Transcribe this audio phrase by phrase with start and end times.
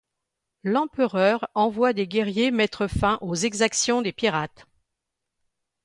[0.63, 4.65] L'empereur envoie des guerriers mettre fin aux exactions des pirates.